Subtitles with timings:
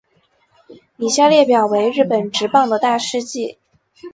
[0.97, 3.59] 以下列表为日本职棒的大事纪。